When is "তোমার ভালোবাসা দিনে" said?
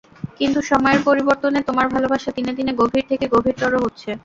1.67-2.53